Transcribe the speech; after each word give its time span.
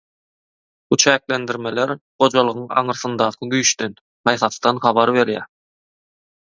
Bu 0.93 0.97
çäklendirmeler 1.03 1.93
gojalygyň 2.23 2.65
aňyrsyndaky 2.81 3.53
güýçden, 3.55 3.95
paýhasdan 4.27 4.85
habar 4.89 5.17
berýär. 5.21 5.49